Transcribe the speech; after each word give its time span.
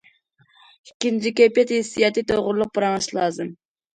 ئىككىنچى، 0.89 1.33
كەيپىيات- 1.41 1.73
ھېسسىياتى 1.75 2.23
توغرىلىق 2.31 2.71
پاراڭلىشىش 2.79 3.13
لازىم. 3.19 3.55